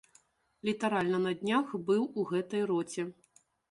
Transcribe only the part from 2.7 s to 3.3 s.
роце.